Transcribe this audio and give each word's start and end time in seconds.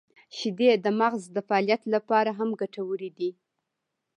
•شیدې 0.37 0.69
د 0.85 0.87
مغز 0.99 1.23
د 1.35 1.37
فعالیت 1.47 1.81
لپاره 1.93 2.31
هم 2.39 2.49
ګټورې 2.61 3.09
دي. 3.17 3.29